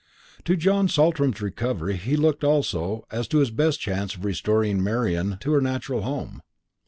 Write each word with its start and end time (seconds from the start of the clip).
To 0.45 0.55
John 0.55 0.87
Saltram's 0.87 1.43
recovery 1.43 1.95
he 1.95 2.15
looked 2.15 2.43
also 2.43 3.05
as 3.11 3.27
to 3.27 3.37
his 3.37 3.51
best 3.51 3.79
chance 3.79 4.15
of 4.15 4.25
restoring 4.25 4.83
Marian 4.83 5.37
to 5.41 5.51
her 5.51 5.61
natural 5.61 6.01
home. 6.01 6.41